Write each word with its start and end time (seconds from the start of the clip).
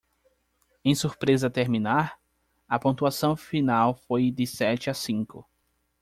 Em 0.83 0.95
surpresa 0.95 1.47
terminar? 1.47 2.17
a 2.67 2.79
pontuação 2.79 3.35
final 3.35 3.93
foi 3.93 4.31
de 4.31 4.47
sete 4.47 4.89
a 4.89 4.95
cinco. 4.95 5.47